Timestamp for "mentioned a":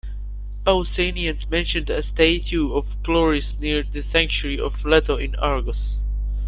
1.51-2.01